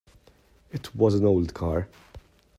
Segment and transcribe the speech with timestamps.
[0.71, 1.87] It was an old car.